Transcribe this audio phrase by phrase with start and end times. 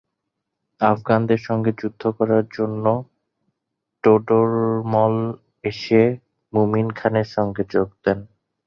[0.81, 2.85] আফগানদের সঙ্গে যুদ্ধ করার জন্য
[4.03, 5.15] টোডরমল
[5.63, 6.01] এসে
[6.53, 8.19] মুনিম খানের সঙ্গে যোগ দেন।